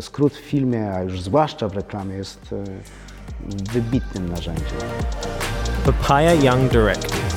Skrót 0.00 0.34
w 0.34 0.40
filmie, 0.40 0.90
a 0.90 1.02
już 1.02 1.20
zwłaszcza 1.20 1.68
w 1.68 1.72
reklamie, 1.72 2.16
jest 2.16 2.52
e, 2.52 2.64
wybitnym 3.72 4.28
narzędziem. 4.28 4.78
Papaya 5.86 6.34
Young 6.34 6.72
Directors. 6.72 7.34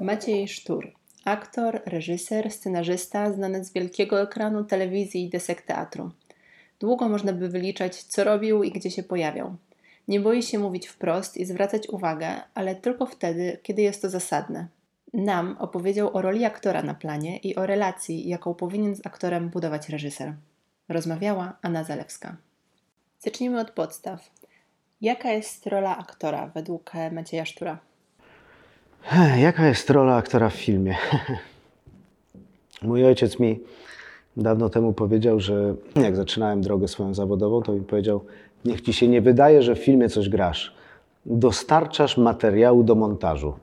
Maciej 0.00 0.48
Sztur. 0.48 0.92
Aktor, 1.24 1.80
reżyser, 1.86 2.50
scenarzysta, 2.50 3.32
znany 3.32 3.64
z 3.64 3.72
wielkiego 3.72 4.20
ekranu, 4.20 4.64
telewizji 4.64 5.24
i 5.24 5.30
desek 5.30 5.62
teatru. 5.62 6.10
Długo 6.80 7.08
można 7.08 7.32
by 7.32 7.48
wyliczać, 7.48 8.02
co 8.02 8.24
robił 8.24 8.62
i 8.62 8.72
gdzie 8.72 8.90
się 8.90 9.02
pojawiał. 9.02 9.56
Nie 10.08 10.20
boi 10.20 10.42
się 10.42 10.58
mówić 10.58 10.86
wprost 10.88 11.36
i 11.36 11.44
zwracać 11.44 11.88
uwagę, 11.88 12.28
ale 12.54 12.76
tylko 12.76 13.06
wtedy, 13.06 13.58
kiedy 13.62 13.82
jest 13.82 14.02
to 14.02 14.10
zasadne. 14.10 14.66
Nam 15.14 15.56
opowiedział 15.58 16.16
o 16.16 16.22
roli 16.22 16.44
aktora 16.44 16.82
na 16.82 16.94
planie 16.94 17.36
i 17.36 17.56
o 17.56 17.66
relacji, 17.66 18.28
jaką 18.28 18.54
powinien 18.54 18.96
z 18.96 19.06
aktorem 19.06 19.48
budować 19.48 19.88
reżyser. 19.88 20.34
Rozmawiała 20.88 21.56
Anna 21.62 21.84
Zalewska. 21.84 22.36
Zacznijmy 23.18 23.60
od 23.60 23.70
podstaw. 23.70 24.30
Jaka 25.00 25.30
jest 25.30 25.66
rola 25.66 25.98
aktora 25.98 26.50
według 26.54 26.92
Macieja 27.12 27.44
Sztura? 27.44 27.78
Jaka 29.36 29.66
jest 29.66 29.90
rola 29.90 30.16
aktora 30.16 30.50
w 30.50 30.54
filmie? 30.54 30.96
Mój 32.82 33.06
ojciec 33.06 33.38
mi 33.38 33.60
dawno 34.36 34.68
temu 34.68 34.92
powiedział, 34.92 35.40
że 35.40 35.74
jak 35.96 36.16
zaczynałem 36.16 36.60
drogę 36.60 36.88
swoją 36.88 37.14
zawodową, 37.14 37.62
to 37.62 37.72
mi 37.72 37.80
powiedział: 37.80 38.24
Niech 38.64 38.80
ci 38.80 38.92
się 38.92 39.08
nie 39.08 39.20
wydaje, 39.20 39.62
że 39.62 39.74
w 39.74 39.84
filmie 39.84 40.08
coś 40.08 40.28
grasz. 40.28 40.74
Dostarczasz 41.26 42.16
materiału 42.16 42.82
do 42.82 42.94
montażu. 42.94 43.54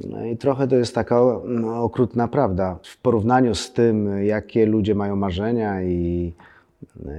No 0.00 0.24
i 0.24 0.36
trochę 0.36 0.68
to 0.68 0.76
jest 0.76 0.94
taka 0.94 1.20
okrutna 1.80 2.28
prawda. 2.28 2.78
W 2.82 2.96
porównaniu 2.96 3.54
z 3.54 3.72
tym, 3.72 4.24
jakie 4.24 4.66
ludzie 4.66 4.94
mają 4.94 5.16
marzenia 5.16 5.82
i 5.82 6.32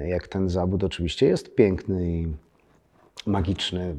jak 0.07 0.27
ten 0.27 0.49
zawód 0.49 0.83
oczywiście 0.83 1.27
jest 1.27 1.55
piękny 1.55 2.11
i 2.11 2.27
magiczny, 3.25 3.95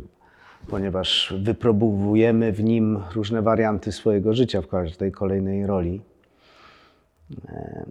ponieważ 0.68 1.34
wypróbujemy 1.42 2.52
w 2.52 2.64
nim 2.64 2.98
różne 3.14 3.42
warianty 3.42 3.92
swojego 3.92 4.34
życia 4.34 4.62
w 4.62 4.68
każdej 4.68 5.12
kolejnej 5.12 5.66
roli, 5.66 6.00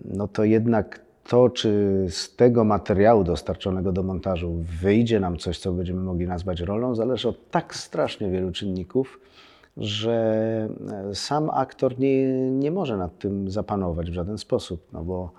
no 0.05 0.27
to 0.27 0.43
jednak 0.43 1.01
to, 1.27 1.49
czy 1.49 2.05
z 2.09 2.35
tego 2.35 2.63
materiału 2.63 3.23
dostarczonego 3.23 3.91
do 3.91 4.03
montażu 4.03 4.53
wyjdzie 4.81 5.19
nam 5.19 5.37
coś, 5.37 5.59
co 5.59 5.71
będziemy 5.71 6.01
mogli 6.01 6.27
nazwać 6.27 6.61
rolą, 6.61 6.95
zależy 6.95 7.29
od 7.29 7.49
tak 7.51 7.75
strasznie 7.75 8.29
wielu 8.29 8.51
czynników, 8.51 9.19
że 9.79 10.69
sam 11.13 11.49
aktor 11.49 11.99
nie, 11.99 12.27
nie 12.51 12.71
może 12.71 12.97
nad 12.97 13.19
tym 13.19 13.51
zapanować 13.51 14.11
w 14.11 14.13
żaden 14.13 14.37
sposób, 14.37 14.87
no 14.93 15.03
bo 15.03 15.31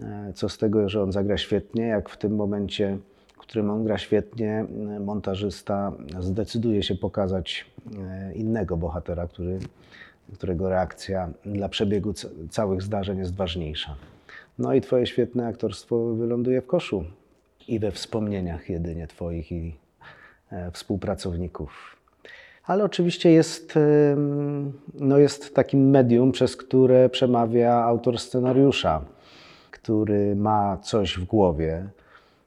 e, 0.00 0.32
co 0.34 0.48
z 0.48 0.58
tego, 0.58 0.88
że 0.88 1.02
on 1.02 1.12
zagra 1.12 1.36
świetnie, 1.36 1.86
jak 1.86 2.08
w 2.08 2.16
tym 2.16 2.36
momencie, 2.36 2.98
w 3.34 3.38
którym 3.38 3.70
on 3.70 3.84
gra 3.84 3.98
świetnie, 3.98 4.66
montażysta 5.00 5.92
zdecyduje 6.20 6.82
się 6.82 6.94
pokazać 6.94 7.66
e, 7.98 8.34
innego 8.34 8.76
bohatera, 8.76 9.26
który, 9.26 9.58
którego 10.34 10.68
reakcja 10.68 11.30
dla 11.44 11.68
przebiegu 11.68 12.12
całych 12.50 12.82
zdarzeń 12.82 13.18
jest 13.18 13.36
ważniejsza. 13.36 13.96
No 14.58 14.74
i 14.74 14.80
twoje 14.80 15.06
świetne 15.06 15.46
aktorstwo 15.46 16.14
wyląduje 16.14 16.62
w 16.62 16.66
koszu 16.66 17.04
i 17.68 17.78
we 17.78 17.90
wspomnieniach 17.90 18.70
jedynie 18.70 19.06
twoich 19.06 19.52
i 19.52 19.76
e, 20.50 20.70
współpracowników 20.70 22.01
ale 22.64 22.84
oczywiście 22.84 23.30
jest, 23.30 23.78
no 24.94 25.18
jest 25.18 25.54
takim 25.54 25.90
medium, 25.90 26.32
przez 26.32 26.56
które 26.56 27.08
przemawia 27.08 27.74
autor 27.74 28.18
scenariusza, 28.18 29.04
który 29.70 30.36
ma 30.36 30.76
coś 30.76 31.18
w 31.18 31.24
głowie, 31.24 31.88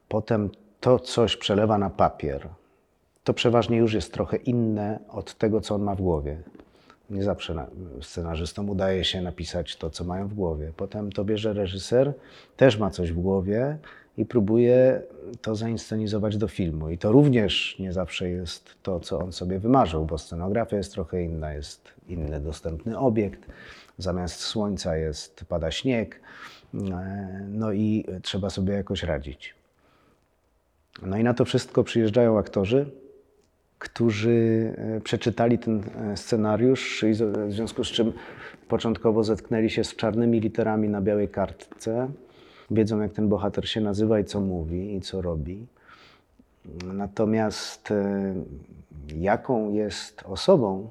potem 0.08 0.50
to 0.80 0.98
coś 0.98 1.36
przelewa 1.36 1.78
na 1.78 1.90
papier. 1.90 2.48
To 3.24 3.34
przeważnie 3.34 3.76
już 3.76 3.94
jest 3.94 4.12
trochę 4.12 4.36
inne 4.36 4.98
od 5.08 5.34
tego, 5.34 5.60
co 5.60 5.74
on 5.74 5.82
ma 5.82 5.94
w 5.94 6.00
głowie. 6.02 6.36
Nie 7.10 7.22
zawsze 7.22 7.66
scenarzystom 8.02 8.70
udaje 8.70 9.04
się 9.04 9.22
napisać 9.22 9.76
to, 9.76 9.90
co 9.90 10.04
mają 10.04 10.28
w 10.28 10.34
głowie. 10.34 10.72
Potem 10.76 11.12
to 11.12 11.24
bierze 11.24 11.52
reżyser, 11.52 12.12
też 12.56 12.78
ma 12.78 12.90
coś 12.90 13.12
w 13.12 13.20
głowie 13.20 13.78
i 14.16 14.24
próbuje 14.24 15.02
to 15.42 15.54
zainscenizować 15.54 16.36
do 16.36 16.48
filmu. 16.48 16.90
I 16.90 16.98
to 16.98 17.12
również 17.12 17.76
nie 17.78 17.92
zawsze 17.92 18.30
jest 18.30 18.74
to, 18.82 19.00
co 19.00 19.18
on 19.18 19.32
sobie 19.32 19.58
wymarzył, 19.58 20.04
bo 20.04 20.18
scenografia 20.18 20.76
jest 20.76 20.92
trochę 20.92 21.22
inna, 21.22 21.54
jest 21.54 21.88
inny 22.08 22.40
dostępny 22.40 22.98
obiekt. 22.98 23.46
Zamiast 23.98 24.40
słońca 24.40 24.96
jest, 24.96 25.44
pada 25.48 25.70
śnieg, 25.70 26.20
no 27.48 27.72
i 27.72 28.04
trzeba 28.22 28.50
sobie 28.50 28.74
jakoś 28.74 29.02
radzić. 29.02 29.54
No 31.02 31.18
i 31.18 31.24
na 31.24 31.34
to 31.34 31.44
wszystko 31.44 31.84
przyjeżdżają 31.84 32.38
aktorzy, 32.38 32.90
którzy 33.78 34.74
e, 34.78 35.00
przeczytali 35.00 35.58
ten 35.58 35.82
e, 36.12 36.16
scenariusz 36.16 37.02
i 37.02 37.12
w 37.48 37.52
związku 37.52 37.84
z 37.84 37.88
czym 37.88 38.12
początkowo 38.68 39.24
zetknęli 39.24 39.70
się 39.70 39.84
z 39.84 39.96
czarnymi 39.96 40.40
literami 40.40 40.88
na 40.88 41.00
białej 41.00 41.28
kartce, 41.28 42.08
wiedzą 42.70 43.00
jak 43.00 43.12
ten 43.12 43.28
bohater 43.28 43.68
się 43.68 43.80
nazywa 43.80 44.20
i 44.20 44.24
co 44.24 44.40
mówi 44.40 44.94
i 44.94 45.00
co 45.00 45.22
robi. 45.22 45.66
Natomiast 46.84 47.90
e, 47.90 48.34
jaką 49.16 49.72
jest 49.72 50.22
osobą, 50.26 50.90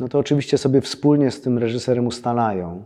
no 0.00 0.08
to 0.08 0.18
oczywiście 0.18 0.58
sobie 0.58 0.80
wspólnie 0.80 1.30
z 1.30 1.40
tym 1.40 1.58
reżyserem 1.58 2.06
ustalają, 2.06 2.82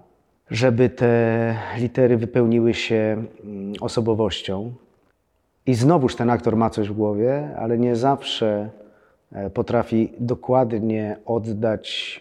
żeby 0.51 0.91
te 0.91 1.57
litery 1.79 2.17
wypełniły 2.17 2.75
się 2.75 3.25
mm, 3.45 3.73
osobowością. 3.81 4.73
I 5.67 5.75
znowuż 5.75 6.17
ten 6.17 6.31
aktor 6.31 6.57
ma 6.57 6.71
coś 6.71 6.89
w 6.89 6.93
głowie, 6.93 7.49
ale 7.59 7.79
nie 7.79 7.97
zawsze 7.97 8.71
e, 9.33 9.51
potrafi 9.51 10.13
dokładnie 10.19 11.17
oddać, 11.27 12.21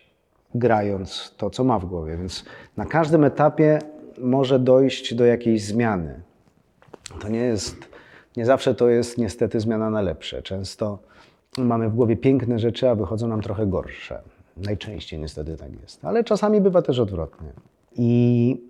grając 0.56 1.36
to, 1.38 1.50
co 1.50 1.64
ma 1.64 1.80
w 1.80 1.86
głowie. 1.86 2.18
Więc 2.18 2.46
na 2.78 2.86
każdym 2.86 3.24
etapie 3.24 3.80
może 4.22 4.59
dojść 4.59 5.14
do 5.14 5.26
jakiejś 5.26 5.64
zmiany. 5.64 6.22
To 7.22 7.30
nie 7.30 7.40
jest, 7.40 7.76
nie 8.38 8.46
zawsze 8.46 8.76
to 8.76 8.90
jest 8.90 9.18
niestety 9.18 9.59
zmiana 9.59 9.90
na 9.90 10.02
lepsze. 10.02 10.44
Często 10.44 11.00
mamy 11.58 11.90
w 11.90 11.96
głowie 11.96 12.18
piękne 12.18 12.60
rzeczy, 12.60 12.90
a 12.90 12.96
wychodzą 12.96 13.28
nam 13.28 13.42
trochę 13.42 13.68
gorsze. 13.68 14.22
Najczęściej 14.58 15.20
niestety 15.20 15.58
tak 15.58 15.81
jest, 15.81 16.06
ale 16.06 16.24
czasami 16.24 16.62
bywa 16.62 16.81
też 16.81 17.00
odwrotnie. 17.00 17.50
I 17.96 18.62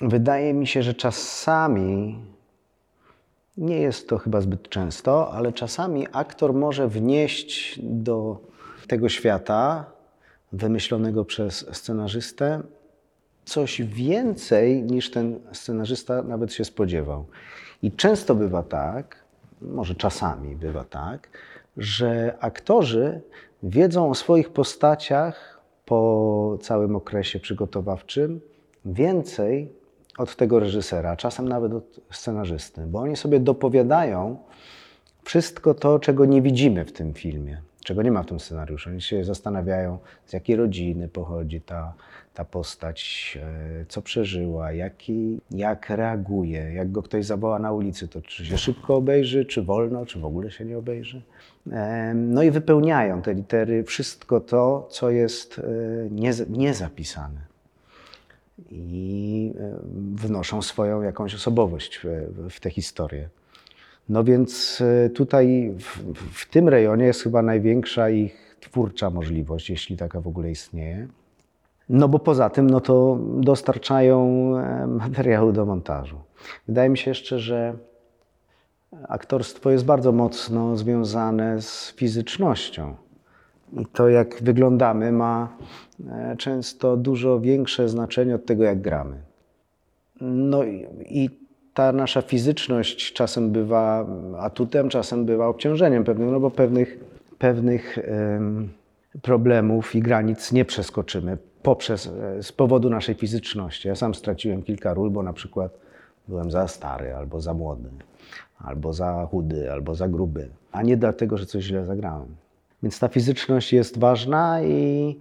wydaje 0.00 0.54
mi 0.54 0.66
się, 0.66 0.82
że 0.82 0.94
czasami, 0.94 2.18
nie 3.56 3.80
jest 3.80 4.08
to 4.08 4.18
chyba 4.18 4.40
zbyt 4.40 4.68
często, 4.68 5.32
ale 5.32 5.52
czasami 5.52 6.06
aktor 6.12 6.54
może 6.54 6.88
wnieść 6.88 7.80
do 7.82 8.40
tego 8.88 9.08
świata 9.08 9.84
wymyślonego 10.52 11.24
przez 11.24 11.66
scenarzystę 11.72 12.62
coś 13.44 13.82
więcej 13.82 14.82
niż 14.82 15.10
ten 15.10 15.40
scenarzysta 15.52 16.22
nawet 16.22 16.52
się 16.52 16.64
spodziewał. 16.64 17.24
I 17.82 17.92
często 17.92 18.34
bywa 18.34 18.62
tak, 18.62 19.16
może 19.62 19.94
czasami 19.94 20.56
bywa 20.56 20.84
tak, 20.84 21.28
że 21.76 22.36
aktorzy 22.40 23.20
wiedzą 23.62 24.10
o 24.10 24.14
swoich 24.14 24.50
postaciach 24.50 25.60
po 25.86 26.58
całym 26.62 26.96
okresie 26.96 27.40
przygotowawczym 27.40 28.40
więcej 28.84 29.72
od 30.18 30.36
tego 30.36 30.60
reżysera, 30.60 31.16
czasem 31.16 31.48
nawet 31.48 31.72
od 31.72 32.00
scenarzysty, 32.10 32.80
bo 32.86 32.98
oni 32.98 33.16
sobie 33.16 33.40
dopowiadają 33.40 34.36
wszystko 35.24 35.74
to, 35.74 35.98
czego 35.98 36.24
nie 36.24 36.42
widzimy 36.42 36.84
w 36.84 36.92
tym 36.92 37.14
filmie, 37.14 37.60
czego 37.84 38.02
nie 38.02 38.12
ma 38.12 38.22
w 38.22 38.26
tym 38.26 38.40
scenariuszu. 38.40 38.90
Oni 38.90 39.00
się 39.00 39.24
zastanawiają, 39.24 39.98
z 40.26 40.32
jakiej 40.32 40.56
rodziny 40.56 41.08
pochodzi 41.08 41.60
ta, 41.60 41.94
ta 42.34 42.44
postać, 42.44 43.38
e, 43.42 43.86
co 43.88 44.02
przeżyła, 44.02 44.72
jaki, 44.72 45.40
jak 45.50 45.90
reaguje, 45.90 46.72
jak 46.74 46.92
go 46.92 47.02
ktoś 47.02 47.26
zawoła 47.26 47.58
na 47.58 47.72
ulicy, 47.72 48.08
to 48.08 48.22
czy 48.22 48.46
się 48.46 48.58
szybko 48.58 48.96
obejrzy, 48.96 49.44
czy 49.44 49.62
wolno, 49.62 50.06
czy 50.06 50.20
w 50.20 50.24
ogóle 50.24 50.50
się 50.50 50.64
nie 50.64 50.78
obejrzy. 50.78 51.22
E, 51.72 52.12
no 52.14 52.42
i 52.42 52.50
wypełniają 52.50 53.22
te 53.22 53.34
litery 53.34 53.84
wszystko 53.84 54.40
to, 54.40 54.88
co 54.90 55.10
jest 55.10 55.58
e, 55.58 55.62
niezapisane. 56.48 57.52
I 58.70 59.52
wnoszą 59.94 60.62
swoją 60.62 61.02
jakąś 61.02 61.34
osobowość 61.34 62.00
w, 62.04 62.50
w 62.50 62.60
tę 62.60 62.70
historię. 62.70 63.28
No 64.08 64.24
więc 64.24 64.82
tutaj 65.14 65.74
w, 65.78 66.14
w 66.32 66.50
tym 66.50 66.68
rejonie 66.68 67.04
jest 67.04 67.22
chyba 67.22 67.42
największa 67.42 68.10
ich 68.10 68.56
twórcza 68.60 69.10
możliwość, 69.10 69.70
jeśli 69.70 69.96
taka 69.96 70.20
w 70.20 70.26
ogóle 70.26 70.50
istnieje. 70.50 71.08
No 71.88 72.08
bo 72.08 72.18
poza 72.18 72.50
tym, 72.50 72.70
no 72.70 72.80
to 72.80 73.18
dostarczają 73.36 74.52
e, 74.56 74.86
materiału 74.86 75.52
do 75.52 75.66
montażu. 75.66 76.16
Wydaje 76.68 76.88
mi 76.88 76.98
się 76.98 77.10
jeszcze, 77.10 77.38
że 77.38 77.74
aktorstwo 79.08 79.70
jest 79.70 79.84
bardzo 79.84 80.12
mocno 80.12 80.76
związane 80.76 81.62
z 81.62 81.92
fizycznością. 81.96 82.94
I 83.72 83.86
to, 83.86 84.08
jak 84.08 84.42
wyglądamy, 84.42 85.12
ma 85.12 85.48
e, 86.08 86.36
często 86.38 86.96
dużo 86.96 87.40
większe 87.40 87.88
znaczenie 87.88 88.34
od 88.34 88.46
tego, 88.46 88.64
jak 88.64 88.80
gramy. 88.80 89.16
No 90.20 90.64
i, 90.64 90.86
i 91.04 91.30
ta 91.74 91.92
nasza 91.92 92.22
fizyczność 92.22 93.12
czasem 93.12 93.50
bywa 93.50 94.06
atutem, 94.38 94.88
czasem 94.88 95.24
bywa 95.24 95.46
obciążeniem 95.46 96.04
pewnym, 96.04 96.30
no 96.30 96.40
bo 96.40 96.50
pewnych, 96.50 96.98
pewnych 97.38 97.98
em, 97.98 98.68
problemów 99.22 99.94
i 99.94 100.00
granic 100.00 100.52
nie 100.52 100.64
przeskoczymy 100.64 101.38
poprzez, 101.62 102.06
e, 102.06 102.42
z 102.42 102.52
powodu 102.52 102.90
naszej 102.90 103.14
fizyczności. 103.14 103.88
Ja 103.88 103.94
sam 103.94 104.14
straciłem 104.14 104.62
kilka 104.62 104.94
ról, 104.94 105.10
bo 105.10 105.22
na 105.22 105.32
przykład 105.32 105.78
byłem 106.28 106.50
za 106.50 106.68
stary, 106.68 107.14
albo 107.14 107.40
za 107.40 107.54
młody, 107.54 107.88
albo 108.58 108.92
za 108.92 109.28
chudy, 109.30 109.72
albo 109.72 109.94
za 109.94 110.08
gruby, 110.08 110.48
a 110.72 110.82
nie 110.82 110.96
dlatego, 110.96 111.38
że 111.38 111.46
coś 111.46 111.64
źle 111.64 111.84
zagrałem. 111.84 112.28
Więc 112.82 112.98
ta 112.98 113.08
fizyczność 113.08 113.72
jest 113.72 113.98
ważna 113.98 114.62
i 114.62 115.16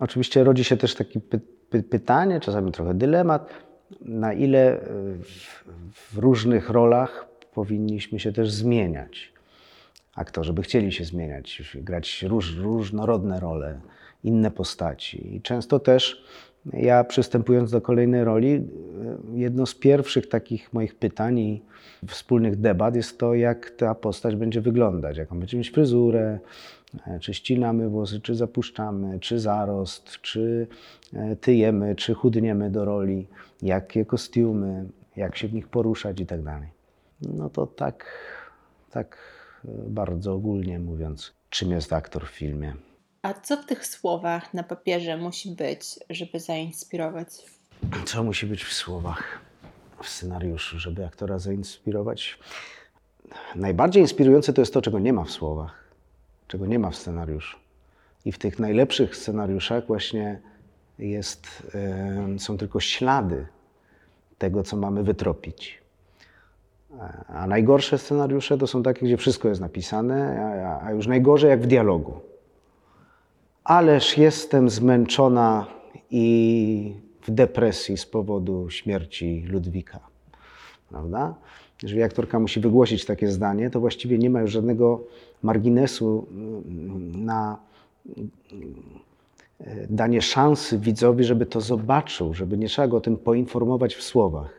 oczywiście 0.00 0.44
rodzi 0.44 0.64
się 0.64 0.76
też 0.76 0.94
takie 0.94 1.20
py 1.20 1.40
py 1.70 1.82
pytanie, 1.82 2.40
czasami 2.40 2.72
trochę 2.72 2.94
dylemat, 2.94 3.50
na 4.00 4.32
ile 4.32 4.80
w, 5.22 5.64
w 6.12 6.18
różnych 6.18 6.70
rolach 6.70 7.28
powinniśmy 7.54 8.20
się 8.20 8.32
też 8.32 8.50
zmieniać. 8.50 9.32
Aktorzy 10.14 10.52
by 10.52 10.62
chcieli 10.62 10.92
się 10.92 11.04
zmieniać, 11.04 11.62
grać 11.74 12.22
róż, 12.22 12.56
różnorodne 12.56 13.40
role, 13.40 13.80
inne 14.24 14.50
postaci. 14.50 15.36
I 15.36 15.42
często 15.42 15.78
też 15.78 16.24
ja 16.72 17.04
przystępując 17.04 17.70
do 17.70 17.80
kolejnej 17.80 18.24
roli, 18.24 18.68
jedno 19.34 19.66
z 19.66 19.74
pierwszych 19.74 20.28
takich 20.28 20.72
moich 20.72 20.94
pytań 20.94 21.38
i 21.38 21.62
wspólnych 22.08 22.56
debat 22.56 22.96
jest 22.96 23.18
to, 23.18 23.34
jak 23.34 23.70
ta 23.70 23.94
postać 23.94 24.36
będzie 24.36 24.60
wyglądać, 24.60 25.16
jaką 25.16 25.40
będzie 25.40 25.58
mieć 25.58 25.70
fryzurę, 25.70 26.38
czy 27.20 27.34
ścinamy 27.34 27.88
włosy, 27.88 28.20
czy 28.20 28.34
zapuszczamy, 28.34 29.20
czy 29.20 29.40
zarost, 29.40 30.10
czy 30.22 30.66
e, 31.12 31.36
tyjemy, 31.36 31.94
czy 31.94 32.14
chudniemy 32.14 32.70
do 32.70 32.84
roli, 32.84 33.26
jakie 33.62 34.04
kostiumy, 34.04 34.88
jak 35.16 35.36
się 35.36 35.48
w 35.48 35.52
nich 35.52 35.68
poruszać 35.68 36.20
i 36.20 36.26
tak 36.26 36.42
dalej. 36.42 36.68
No 37.20 37.50
to 37.50 37.66
tak, 37.66 38.06
tak 38.90 39.18
e, 39.64 39.68
bardzo 39.88 40.34
ogólnie 40.34 40.78
mówiąc, 40.78 41.32
czym 41.50 41.70
jest 41.70 41.92
aktor 41.92 42.26
w 42.26 42.30
filmie. 42.30 42.74
A 43.22 43.34
co 43.34 43.56
w 43.56 43.66
tych 43.66 43.86
słowach 43.86 44.54
na 44.54 44.62
papierze 44.62 45.16
musi 45.16 45.50
być, 45.50 45.98
żeby 46.10 46.40
zainspirować? 46.40 47.28
Co 48.04 48.24
musi 48.24 48.46
być 48.46 48.64
w 48.64 48.72
słowach, 48.72 49.40
w 50.02 50.08
scenariuszu, 50.08 50.78
żeby 50.78 51.06
aktora 51.06 51.38
zainspirować? 51.38 52.38
Najbardziej 53.54 54.02
inspirujące 54.02 54.52
to 54.52 54.62
jest 54.62 54.74
to, 54.74 54.82
czego 54.82 54.98
nie 54.98 55.12
ma 55.12 55.24
w 55.24 55.30
słowach, 55.30 55.90
czego 56.48 56.66
nie 56.66 56.78
ma 56.78 56.90
w 56.90 56.96
scenariuszu. 56.96 57.58
I 58.24 58.32
w 58.32 58.38
tych 58.38 58.58
najlepszych 58.58 59.16
scenariuszach 59.16 59.86
właśnie 59.86 60.40
jest, 60.98 61.72
są 62.38 62.56
tylko 62.56 62.80
ślady 62.80 63.46
tego, 64.38 64.62
co 64.62 64.76
mamy 64.76 65.02
wytropić. 65.02 65.78
A 67.28 67.46
najgorsze 67.46 67.98
scenariusze 67.98 68.58
to 68.58 68.66
są 68.66 68.82
takie, 68.82 69.06
gdzie 69.06 69.16
wszystko 69.16 69.48
jest 69.48 69.60
napisane, 69.60 70.80
a 70.82 70.92
już 70.92 71.06
najgorzej 71.06 71.50
jak 71.50 71.62
w 71.62 71.66
dialogu 71.66 72.20
ależ 73.66 74.18
jestem 74.18 74.70
zmęczona 74.70 75.66
i 76.10 76.94
w 77.22 77.30
depresji 77.30 77.96
z 77.96 78.06
powodu 78.06 78.70
śmierci 78.70 79.44
Ludwika. 79.48 80.00
Prawda? 80.88 81.34
Jeżeli 81.82 82.02
aktorka 82.02 82.40
musi 82.40 82.60
wygłosić 82.60 83.04
takie 83.04 83.28
zdanie, 83.28 83.70
to 83.70 83.80
właściwie 83.80 84.18
nie 84.18 84.30
ma 84.30 84.40
już 84.40 84.50
żadnego 84.50 85.00
marginesu 85.42 86.26
mm, 86.30 87.24
na 87.24 87.58
danie 89.90 90.22
szansy 90.22 90.78
widzowi, 90.78 91.24
żeby 91.24 91.46
to 91.46 91.60
zobaczył, 91.60 92.34
żeby 92.34 92.58
nie 92.58 92.68
trzeba 92.68 92.88
go 92.88 92.96
o 92.96 93.00
tym 93.00 93.16
poinformować 93.16 93.94
w 93.94 94.02
słowach. 94.02 94.50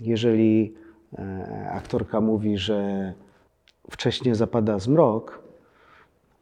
Jeżeli 0.00 0.74
e, 1.18 1.70
aktorka 1.70 2.20
mówi, 2.20 2.58
że 2.58 3.12
wcześniej 3.90 4.34
zapada 4.34 4.78
zmrok, 4.78 5.42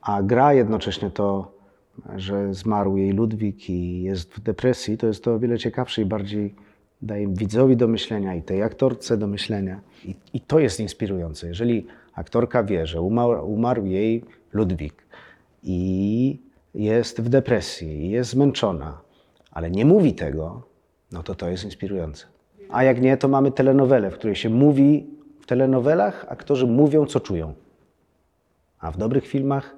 a 0.00 0.22
gra 0.22 0.54
jednocześnie 0.54 1.10
to 1.10 1.56
że 2.16 2.54
zmarł 2.54 2.96
jej 2.96 3.12
Ludwik 3.12 3.70
i 3.70 4.02
jest 4.02 4.34
w 4.34 4.40
depresji, 4.40 4.98
to 4.98 5.06
jest 5.06 5.24
to 5.24 5.34
o 5.34 5.38
wiele 5.38 5.58
ciekawsze 5.58 6.02
i 6.02 6.04
bardziej 6.04 6.54
daje 7.02 7.28
widzowi 7.28 7.76
do 7.76 7.88
myślenia 7.88 8.34
i 8.34 8.42
tej 8.42 8.62
aktorce 8.62 9.16
do 9.16 9.26
myślenia. 9.26 9.80
I, 10.04 10.14
i 10.34 10.40
to 10.40 10.58
jest 10.58 10.80
inspirujące. 10.80 11.46
Jeżeli 11.48 11.86
aktorka 12.14 12.64
wie, 12.64 12.86
że 12.86 13.00
umarł, 13.00 13.52
umarł 13.52 13.86
jej 13.86 14.24
Ludwik 14.52 15.06
i 15.62 16.38
jest 16.76 17.20
w 17.20 17.28
depresji, 17.28 18.10
jest 18.10 18.30
zmęczona, 18.30 19.00
ale 19.50 19.70
nie 19.70 19.84
mówi 19.84 20.14
tego, 20.14 20.62
no 21.12 21.22
to 21.22 21.34
to 21.34 21.48
jest 21.48 21.64
inspirujące. 21.64 22.26
A 22.70 22.82
jak 22.82 23.00
nie, 23.00 23.16
to 23.16 23.28
mamy 23.28 23.52
telenowelę, 23.52 24.10
w 24.10 24.14
której 24.14 24.36
się 24.36 24.50
mówi, 24.50 25.06
w 25.40 25.46
telenowelach 25.46 26.26
aktorzy 26.28 26.66
mówią, 26.66 27.06
co 27.06 27.20
czują. 27.20 27.54
A 28.78 28.90
w 28.90 28.96
dobrych 28.96 29.26
filmach 29.26 29.76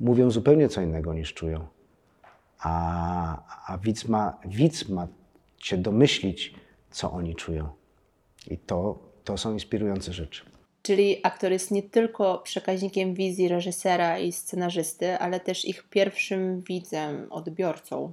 mówią 0.00 0.30
zupełnie 0.30 0.68
co 0.68 0.80
innego 0.80 1.14
niż 1.14 1.34
czują. 1.34 1.66
A, 2.58 3.72
a 3.72 3.78
widz, 3.78 4.08
ma, 4.08 4.38
widz 4.44 4.88
ma 4.88 5.06
się 5.58 5.76
domyślić, 5.76 6.54
co 6.90 7.12
oni 7.12 7.34
czują. 7.34 7.68
I 8.50 8.58
to, 8.58 8.98
to 9.24 9.38
są 9.38 9.52
inspirujące 9.52 10.12
rzeczy. 10.12 10.55
Czyli 10.86 11.20
aktor 11.22 11.52
jest 11.52 11.70
nie 11.70 11.82
tylko 11.82 12.38
przekaźnikiem 12.38 13.14
wizji 13.14 13.48
reżysera 13.48 14.18
i 14.18 14.32
scenarzysty, 14.32 15.18
ale 15.18 15.40
też 15.40 15.64
ich 15.64 15.82
pierwszym 15.90 16.60
widzem, 16.60 17.26
odbiorcą. 17.30 18.12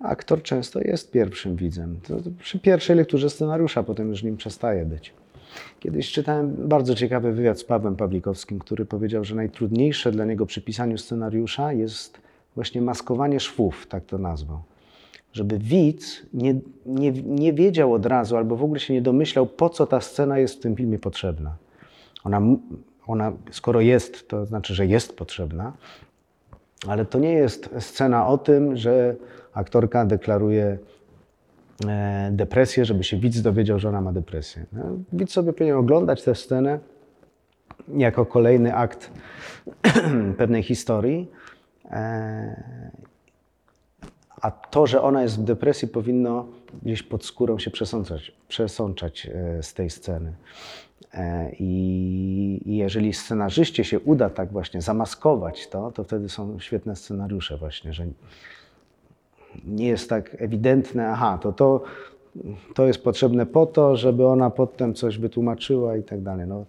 Aktor 0.00 0.42
często 0.42 0.80
jest 0.80 1.10
pierwszym 1.10 1.56
widzem. 1.56 2.00
To, 2.08 2.16
przy 2.38 2.58
pierwszej 2.58 2.96
lekturze 2.96 3.30
scenariusza, 3.30 3.82
potem 3.82 4.08
już 4.08 4.22
nim 4.22 4.36
przestaje 4.36 4.84
być. 4.84 5.12
Kiedyś 5.80 6.12
czytałem 6.12 6.68
bardzo 6.68 6.94
ciekawy 6.94 7.32
wywiad 7.32 7.58
z 7.58 7.64
Pawłem 7.64 7.96
Pawlikowskim, 7.96 8.58
który 8.58 8.84
powiedział, 8.84 9.24
że 9.24 9.34
najtrudniejsze 9.34 10.12
dla 10.12 10.24
niego 10.24 10.46
przy 10.46 10.62
pisaniu 10.62 10.98
scenariusza 10.98 11.72
jest 11.72 12.20
właśnie 12.54 12.82
maskowanie 12.82 13.40
szwów, 13.40 13.86
tak 13.86 14.04
to 14.04 14.18
nazwał. 14.18 14.62
Żeby 15.32 15.58
widz 15.58 16.22
nie, 16.34 16.54
nie, 16.86 17.12
nie 17.12 17.52
wiedział 17.52 17.92
od 17.92 18.06
razu 18.06 18.36
albo 18.36 18.56
w 18.56 18.64
ogóle 18.64 18.80
się 18.80 18.94
nie 18.94 19.02
domyślał, 19.02 19.46
po 19.46 19.70
co 19.70 19.86
ta 19.86 20.00
scena 20.00 20.38
jest 20.38 20.54
w 20.54 20.60
tym 20.60 20.76
filmie 20.76 20.98
potrzebna. 20.98 21.63
Ona, 22.24 22.40
ona 23.06 23.32
skoro 23.50 23.80
jest, 23.80 24.28
to 24.28 24.46
znaczy, 24.46 24.74
że 24.74 24.86
jest 24.86 25.16
potrzebna, 25.16 25.72
ale 26.88 27.04
to 27.04 27.18
nie 27.18 27.32
jest 27.32 27.70
scena 27.78 28.26
o 28.26 28.38
tym, 28.38 28.76
że 28.76 29.16
aktorka 29.54 30.04
deklaruje 30.04 30.78
E, 31.88 32.30
depresję, 32.32 32.84
żeby 32.84 33.04
się 33.04 33.16
widz 33.16 33.40
dowiedział, 33.40 33.78
że 33.78 33.88
ona 33.88 34.00
ma 34.00 34.12
depresję. 34.12 34.66
No, 34.72 34.84
widz 35.12 35.32
sobie 35.32 35.52
powinien 35.52 35.76
oglądać 35.76 36.22
tę 36.22 36.34
scenę 36.34 36.78
jako 37.88 38.26
kolejny 38.26 38.74
akt 38.74 39.10
pewnej 40.38 40.62
historii, 40.62 41.30
e, 41.90 42.62
a 44.44 44.50
to, 44.50 44.86
że 44.86 45.02
ona 45.02 45.22
jest 45.22 45.40
w 45.40 45.44
depresji, 45.44 45.88
powinno 45.88 46.46
gdzieś 46.82 47.02
pod 47.02 47.24
skórą 47.24 47.58
się 47.58 47.70
przesączać, 47.70 48.32
przesączać 48.48 49.26
e, 49.26 49.62
z 49.62 49.74
tej 49.74 49.90
sceny. 49.90 50.32
I 51.58 52.60
jeżeli 52.64 53.12
scenarzyście 53.12 53.84
się 53.84 54.00
uda 54.00 54.30
tak 54.30 54.52
właśnie 54.52 54.82
zamaskować 54.82 55.68
to, 55.68 55.92
to 55.92 56.04
wtedy 56.04 56.28
są 56.28 56.60
świetne 56.60 56.96
scenariusze 56.96 57.56
właśnie, 57.56 57.92
że 57.92 58.06
nie 59.64 59.88
jest 59.88 60.08
tak 60.08 60.36
ewidentne, 60.38 61.08
aha, 61.08 61.38
to, 61.42 61.52
to, 61.52 61.82
to 62.74 62.86
jest 62.86 63.04
potrzebne 63.04 63.46
po 63.46 63.66
to, 63.66 63.96
żeby 63.96 64.26
ona 64.26 64.50
potem 64.50 64.94
coś 64.94 65.18
wytłumaczyła 65.18 65.96
i 65.96 66.02
tak 66.02 66.22
dalej. 66.22 66.46
No, 66.46 66.64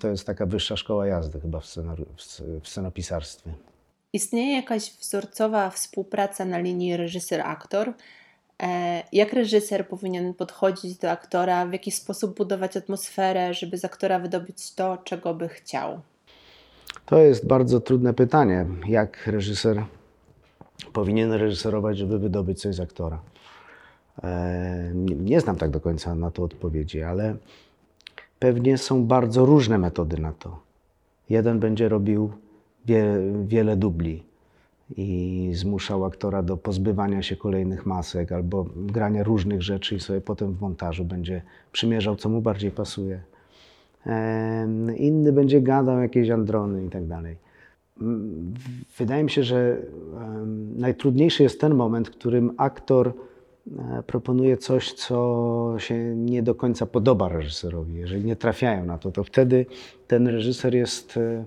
to 0.00 0.08
jest 0.08 0.26
taka 0.26 0.46
wyższa 0.46 0.76
szkoła 0.76 1.06
jazdy 1.06 1.40
chyba 1.40 1.60
w, 1.60 1.66
w 2.62 2.68
scenopisarstwie. 2.68 3.52
Istnieje 4.16 4.56
jakaś 4.56 4.96
wzorcowa 5.00 5.70
współpraca 5.70 6.44
na 6.44 6.58
linii 6.58 6.96
reżyser-aktor? 6.96 7.92
E, 8.62 9.02
jak 9.12 9.32
reżyser 9.32 9.88
powinien 9.88 10.34
podchodzić 10.34 10.98
do 10.98 11.10
aktora, 11.10 11.66
w 11.66 11.72
jaki 11.72 11.90
sposób 11.90 12.36
budować 12.36 12.76
atmosferę, 12.76 13.54
żeby 13.54 13.78
z 13.78 13.84
aktora 13.84 14.18
wydobyć 14.18 14.74
to, 14.74 14.98
czego 15.04 15.34
by 15.34 15.48
chciał? 15.48 16.00
To 17.06 17.18
jest 17.18 17.46
bardzo 17.46 17.80
trudne 17.80 18.14
pytanie. 18.14 18.66
Jak 18.88 19.26
reżyser 19.26 19.84
powinien 20.92 21.32
reżyserować, 21.32 21.98
żeby 21.98 22.18
wydobyć 22.18 22.60
coś 22.60 22.74
z 22.74 22.80
aktora? 22.80 23.20
E, 24.24 24.90
nie 24.94 25.40
znam 25.40 25.56
tak 25.56 25.70
do 25.70 25.80
końca 25.80 26.14
na 26.14 26.30
to 26.30 26.42
odpowiedzi, 26.42 27.02
ale 27.02 27.36
pewnie 28.38 28.78
są 28.78 29.04
bardzo 29.04 29.46
różne 29.46 29.78
metody 29.78 30.18
na 30.18 30.32
to. 30.32 30.60
Jeden 31.30 31.60
będzie 31.60 31.88
robił 31.88 32.32
wie, 32.86 33.04
wiele 33.46 33.76
dubli 33.76 34.22
i 34.96 35.50
zmuszał 35.54 36.04
aktora 36.04 36.42
do 36.42 36.56
pozbywania 36.56 37.22
się 37.22 37.36
kolejnych 37.36 37.86
masek 37.86 38.32
albo 38.32 38.66
grania 38.76 39.24
różnych 39.24 39.62
rzeczy 39.62 39.94
i 39.94 40.00
sobie 40.00 40.20
potem 40.20 40.52
w 40.52 40.60
montażu 40.60 41.04
będzie 41.04 41.42
przymierzał, 41.72 42.16
co 42.16 42.28
mu 42.28 42.40
bardziej 42.40 42.70
pasuje. 42.70 43.20
Inny 44.96 45.32
będzie 45.32 45.62
gadał 45.62 46.00
jakieś 46.00 46.30
androny 46.30 46.84
i 46.84 46.88
tak 46.88 47.06
dalej. 47.06 47.36
Wydaje 48.98 49.24
mi 49.24 49.30
się, 49.30 49.42
że 49.42 49.82
najtrudniejszy 50.76 51.42
jest 51.42 51.60
ten 51.60 51.74
moment, 51.74 52.08
w 52.08 52.10
którym 52.10 52.52
aktor 52.56 53.12
e, 53.78 54.02
proponuje 54.06 54.56
coś, 54.56 54.92
co 54.92 55.74
się 55.78 56.16
nie 56.16 56.42
do 56.42 56.54
końca 56.54 56.86
podoba 56.86 57.28
reżyserowi. 57.28 57.94
Jeżeli 57.94 58.24
nie 58.24 58.36
trafiają 58.36 58.84
na 58.84 58.98
to, 58.98 59.12
to 59.12 59.24
wtedy 59.24 59.66
ten 60.06 60.28
reżyser 60.28 60.74
jest 60.74 61.16
e, 61.16 61.44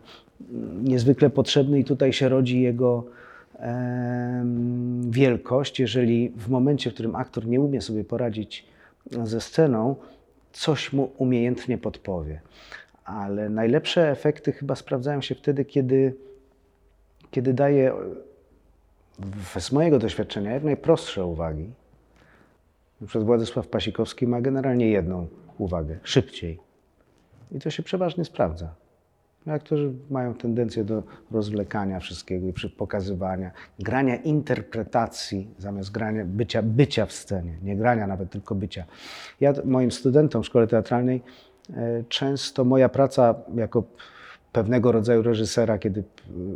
niezwykle 0.84 1.30
potrzebny 1.30 1.80
i 1.80 1.84
tutaj 1.84 2.14
się 2.14 2.30
rodzi 2.30 2.62
jego 2.62 3.06
wielkość, 5.10 5.80
jeżeli 5.80 6.30
w 6.30 6.50
momencie, 6.50 6.92
w 6.92 6.94
którym 6.94 7.16
aktor 7.16 7.48
nie 7.48 7.62
umie 7.62 7.82
sobie 7.82 8.04
poradzić 8.04 8.66
ze 9.24 9.42
sceną, 9.42 9.96
coś 10.52 10.94
mu 10.94 11.12
umiejętnie 11.18 11.78
podpowie. 11.78 12.42
Ale 13.06 13.50
najlepsze 13.50 14.12
efekty 14.12 14.52
chyba 14.52 14.76
sprawdzają 14.76 15.22
się 15.22 15.36
wtedy, 15.36 15.66
kiedy, 15.66 16.16
kiedy 17.32 17.54
daje 17.54 17.94
z 19.60 19.72
mojego 19.72 20.00
doświadczenia 20.00 20.52
jak 20.52 20.64
najprostsze 20.64 21.26
uwagi. 21.26 21.70
Przez 23.08 23.24
Władysław 23.24 23.68
Pasikowski 23.68 24.28
ma 24.28 24.42
generalnie 24.42 24.90
jedną 24.90 25.28
uwagę 25.58 26.00
szybciej. 26.04 26.60
I 27.52 27.60
to 27.60 27.70
się 27.70 27.84
przeważnie 27.84 28.26
sprawdza. 28.26 28.74
Aktorzy 29.48 29.94
mają 30.10 30.34
tendencję 30.34 30.84
do 30.84 31.04
rozwlekania 31.32 32.00
wszystkiego 32.00 32.48
i 32.48 32.54
pokazywania, 32.78 33.52
grania 33.80 34.16
interpretacji 34.16 35.48
zamiast 35.58 35.92
grania, 35.92 36.26
bycia, 36.26 36.62
bycia 36.62 37.06
w 37.06 37.12
scenie. 37.12 37.58
Nie 37.64 37.76
grania 37.76 38.08
nawet, 38.08 38.30
tylko 38.30 38.56
bycia. 38.56 38.86
Ja 39.40 39.54
moim 39.66 39.92
studentom 39.92 40.44
w 40.44 40.46
szkole 40.46 40.68
teatralnej 40.68 41.22
e, 41.70 42.04
często 42.10 42.66
moja 42.66 42.90
praca 42.90 43.36
jako 43.56 43.84
pewnego 44.52 44.92
rodzaju 44.92 45.22
reżysera, 45.22 45.78
kiedy 45.78 46.04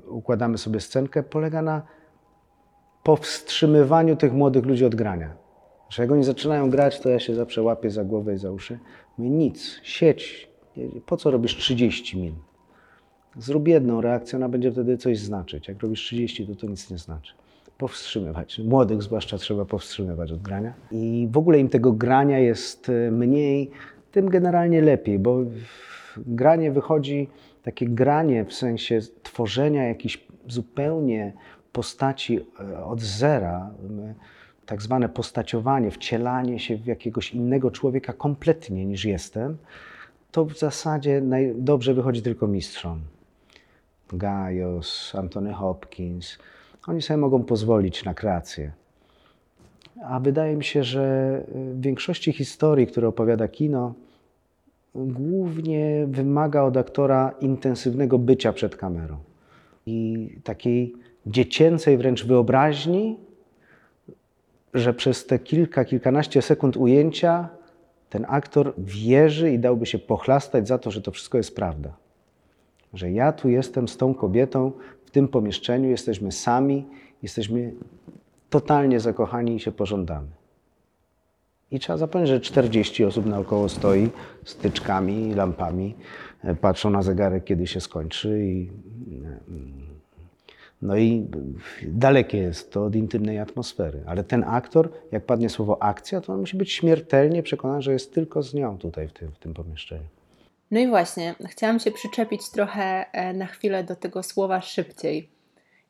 układamy 0.09 0.57
sobie 0.57 0.79
scenkę, 0.79 1.23
polega 1.23 1.61
na 1.61 1.81
powstrzymywaniu 3.03 4.15
tych 4.15 4.33
młodych 4.33 4.65
ludzi 4.65 4.85
od 4.85 4.95
grania. 4.95 5.33
Że 5.89 6.03
jak 6.03 6.11
oni 6.11 6.23
zaczynają 6.23 6.69
grać, 6.69 6.99
to 6.99 7.09
ja 7.09 7.19
się 7.19 7.35
zawsze 7.35 7.61
łapię 7.61 7.89
za 7.89 8.03
głowę 8.03 8.33
i 8.33 8.37
za 8.37 8.51
uszy. 8.51 8.79
Mówię, 9.17 9.29
nic, 9.29 9.79
sieć. 9.83 10.49
Po 11.05 11.17
co 11.17 11.31
robisz 11.31 11.57
30 11.57 12.17
min? 12.17 12.35
Zrób 13.37 13.67
jedną 13.67 14.01
reakcję, 14.01 14.37
ona 14.37 14.49
będzie 14.49 14.71
wtedy 14.71 14.97
coś 14.97 15.19
znaczyć. 15.19 15.67
Jak 15.67 15.81
robisz 15.81 16.01
30, 16.01 16.47
to 16.47 16.55
to 16.55 16.67
nic 16.67 16.91
nie 16.91 16.97
znaczy. 16.97 17.33
Powstrzymywać. 17.77 18.59
Młodych 18.59 19.03
zwłaszcza 19.03 19.37
trzeba 19.37 19.65
powstrzymywać 19.65 20.31
od 20.31 20.41
grania. 20.41 20.73
I 20.91 21.27
w 21.31 21.37
ogóle 21.37 21.59
im 21.59 21.69
tego 21.69 21.91
grania 21.91 22.39
jest 22.39 22.89
e, 22.89 23.11
mniej, 23.11 23.71
tym 24.11 24.29
generalnie 24.29 24.81
lepiej, 24.81 25.19
bo 25.19 25.39
granie 26.17 26.71
wychodzi, 26.71 27.27
takie 27.63 27.87
granie 27.87 28.45
w 28.45 28.53
sensie 28.53 28.99
tworzenia 29.23 29.83
jakichś 29.83 30.25
zupełnie 30.47 31.33
postaci 31.71 32.39
e, 32.59 32.85
od 32.85 33.01
zera, 33.01 33.71
tak 34.65 34.81
zwane 34.81 35.09
postaciowanie, 35.09 35.91
wcielanie 35.91 36.59
się 36.59 36.77
w 36.77 36.85
jakiegoś 36.85 37.33
innego 37.33 37.71
człowieka 37.71 38.13
kompletnie 38.13 38.85
niż 38.85 39.05
jestem, 39.05 39.57
to 40.31 40.45
w 40.45 40.57
zasadzie 40.57 41.21
dobrze 41.55 41.93
wychodzi 41.93 42.21
tylko 42.21 42.47
mistrzom. 42.47 42.99
Gajos, 44.13 45.15
Antony 45.15 45.53
Hopkins. 45.53 46.37
Oni 46.87 47.01
sobie 47.01 47.17
mogą 47.17 47.43
pozwolić 47.43 48.05
na 48.05 48.13
kreację. 48.13 48.71
A 50.03 50.19
wydaje 50.19 50.55
mi 50.55 50.63
się, 50.63 50.83
że 50.83 51.41
w 51.55 51.81
większości 51.81 52.33
historii, 52.33 52.87
które 52.87 53.07
opowiada 53.07 53.47
kino, 53.47 53.93
głównie 54.95 56.05
wymaga 56.07 56.63
od 56.63 56.77
aktora 56.77 57.33
intensywnego 57.41 58.19
bycia 58.19 58.53
przed 58.53 58.75
kamerą 58.75 59.17
i 59.85 60.29
takiej 60.43 60.93
dziecięcej 61.25 61.97
wręcz 61.97 62.25
wyobraźni, 62.25 63.17
że 64.73 64.93
przez 64.93 65.25
te 65.25 65.39
kilka, 65.39 65.85
kilkanaście 65.85 66.41
sekund 66.41 66.77
ujęcia 66.77 67.49
ten 68.09 68.25
aktor 68.27 68.73
wierzy 68.77 69.51
i 69.51 69.59
dałby 69.59 69.85
się 69.85 69.99
pochlastać 69.99 70.67
za 70.67 70.77
to, 70.77 70.91
że 70.91 71.01
to 71.01 71.11
wszystko 71.11 71.37
jest 71.37 71.55
prawda 71.55 72.02
że 72.93 73.11
ja 73.11 73.31
tu 73.31 73.49
jestem 73.49 73.87
z 73.87 73.97
tą 73.97 74.13
kobietą 74.13 74.71
w 75.05 75.11
tym 75.11 75.27
pomieszczeniu, 75.27 75.89
jesteśmy 75.89 76.31
sami, 76.31 76.85
jesteśmy 77.23 77.73
totalnie 78.49 78.99
zakochani 78.99 79.55
i 79.55 79.59
się 79.59 79.71
pożądamy. 79.71 80.27
I 81.71 81.79
trzeba 81.79 81.97
zapomnieć, 81.97 82.29
że 82.29 82.39
40 82.39 83.05
osób 83.05 83.25
naokoło 83.25 83.69
stoi 83.69 84.09
z 84.45 84.55
tyczkami, 84.55 85.33
lampami, 85.33 85.95
e, 86.43 86.55
patrzą 86.55 86.89
na 86.89 87.01
zegarek, 87.01 87.43
kiedy 87.43 87.67
się 87.67 87.81
skończy. 87.81 88.45
I, 88.45 88.69
mm, 89.47 89.71
no 90.81 90.97
i 90.97 91.27
dalekie 91.87 92.37
jest 92.37 92.71
to 92.71 92.85
od 92.85 92.95
intymnej 92.95 93.39
atmosfery. 93.39 94.03
Ale 94.05 94.23
ten 94.23 94.43
aktor, 94.43 94.89
jak 95.11 95.25
padnie 95.25 95.49
słowo 95.49 95.83
akcja, 95.83 96.21
to 96.21 96.33
on 96.33 96.39
musi 96.39 96.57
być 96.57 96.71
śmiertelnie 96.71 97.43
przekonany, 97.43 97.81
że 97.81 97.93
jest 97.93 98.13
tylko 98.13 98.43
z 98.43 98.53
nią 98.53 98.77
tutaj 98.77 99.07
w 99.07 99.13
tym, 99.13 99.31
w 99.31 99.39
tym 99.39 99.53
pomieszczeniu. 99.53 100.07
No 100.73 100.79
i 100.79 100.87
właśnie, 100.87 101.35
chciałam 101.45 101.79
się 101.79 101.91
przyczepić 101.91 102.49
trochę 102.49 103.11
e, 103.11 103.33
na 103.33 103.45
chwilę 103.45 103.83
do 103.83 103.95
tego 103.95 104.23
słowa 104.23 104.61
szybciej 104.61 105.29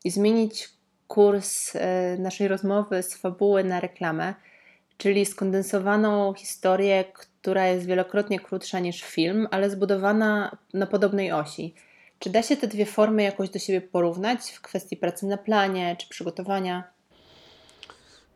i 0.03 0.11
zmienić 0.11 0.69
kurs 1.07 1.75
e, 1.75 2.17
naszej 2.19 2.47
rozmowy 2.47 3.03
z 3.03 3.15
fabuły 3.15 3.63
na 3.63 3.79
reklamę, 3.79 4.33
czyli 4.97 5.25
skondensowaną 5.25 6.33
historię, 6.33 7.05
która 7.13 7.67
jest 7.67 7.85
wielokrotnie 7.85 8.39
krótsza 8.39 8.79
niż 8.79 9.03
film, 9.03 9.47
ale 9.51 9.69
zbudowana 9.69 10.57
na 10.73 10.87
podobnej 10.87 11.31
osi. 11.31 11.75
Czy 12.19 12.29
da 12.29 12.41
się 12.41 12.57
te 12.57 12.67
dwie 12.67 12.85
formy 12.85 13.23
jakoś 13.23 13.49
do 13.49 13.59
siebie 13.59 13.81
porównać 13.81 14.51
w 14.51 14.61
kwestii 14.61 14.97
pracy 14.97 15.25
na 15.25 15.37
planie 15.37 15.95
czy 15.99 16.09
przygotowania? 16.09 16.92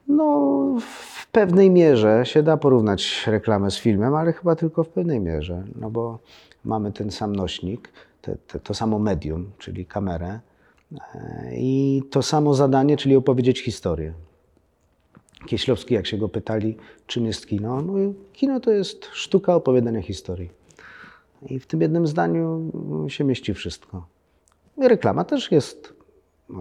No, 0.08 0.78
w 0.82 1.28
pewnej 1.32 1.72
mierze 1.72 2.26
się 2.26 2.44
da 2.44 2.58
porównać 2.58 3.24
reklamę 3.28 3.72
z 3.72 3.78
filmem, 3.78 4.16
ale 4.16 4.34
chyba 4.34 4.56
tylko 4.56 4.84
w 4.84 4.90
pewnej 4.90 5.20
mierze, 5.20 5.64
no 5.76 5.90
bo 5.90 6.20
mamy 6.66 6.92
ten 6.92 7.12
sam 7.12 7.36
nośnik, 7.36 7.90
te, 8.22 8.36
te, 8.36 8.60
to 8.60 8.74
samo 8.74 9.00
medium, 9.00 9.52
czyli 9.58 9.86
kamerę 9.86 10.40
e, 11.16 11.52
i 11.54 12.04
to 12.10 12.22
samo 12.22 12.54
zadanie, 12.54 12.98
czyli 12.98 13.16
opowiedzieć 13.16 13.64
historię. 13.64 14.14
Kieślowski, 15.46 15.94
jak 15.94 16.08
się 16.08 16.18
go 16.18 16.30
pytali, 16.30 16.78
czym 17.08 17.26
jest 17.26 17.48
kino, 17.48 17.82
mówił, 17.82 18.16
kino 18.34 18.60
to 18.60 18.72
jest 18.72 19.06
sztuka 19.06 19.56
opowiadania 19.56 20.02
historii. 20.02 20.50
I 21.50 21.60
w 21.60 21.68
tym 21.68 21.82
jednym 21.82 22.08
zdaniu 22.08 22.72
się 23.08 23.24
mieści 23.24 23.54
wszystko. 23.54 24.08
I 24.78 24.88
reklama 24.88 25.24
też 25.24 25.52
jest, 25.52 25.94
e, 26.50 26.54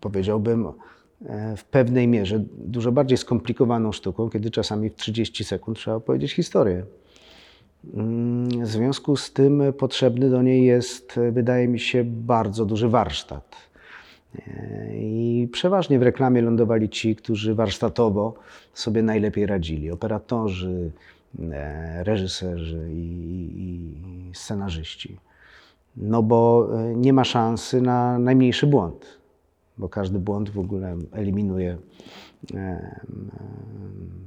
powiedziałbym, 0.00 0.72
w 1.56 1.64
pewnej 1.64 2.08
mierze 2.08 2.44
dużo 2.58 2.92
bardziej 2.92 3.18
skomplikowaną 3.18 3.92
sztuką, 3.92 4.30
kiedy 4.30 4.50
czasami 4.50 4.90
w 4.90 4.94
30 4.94 5.44
sekund 5.44 5.78
trzeba 5.78 5.96
opowiedzieć 5.96 6.32
historię. 6.32 6.84
Mm, 7.94 8.48
w 8.48 8.68
związku 8.68 9.16
z 9.16 9.32
tym 9.32 9.62
potrzebny 9.78 10.30
do 10.30 10.42
niej 10.42 10.64
jest, 10.64 11.20
wydaje 11.32 11.68
mi 11.68 11.80
się, 11.80 12.04
bardzo 12.04 12.64
duży 12.64 12.88
warsztat. 12.88 13.56
E, 14.38 14.96
I 14.96 15.48
przeważnie 15.52 15.98
w 15.98 16.02
reklamie 16.02 16.42
lądowali 16.42 16.88
ci, 16.88 17.16
którzy 17.16 17.54
warsztatowo 17.54 18.34
sobie 18.74 19.02
najlepiej 19.02 19.46
radzili: 19.46 19.90
operatorzy, 19.90 20.90
e, 21.52 22.04
reżyserzy 22.04 22.88
i 22.92 23.90
scenarzyści. 24.34 25.16
No 25.96 26.22
bo 26.22 26.68
nie 26.96 27.12
ma 27.12 27.24
szansy 27.24 27.80
na 27.80 28.18
najmniejszy 28.18 28.66
błąd 28.66 29.21
bo 29.82 29.88
każdy 29.88 30.18
błąd 30.18 30.50
w 30.50 30.58
ogóle 30.58 30.96
eliminuje 31.12 31.78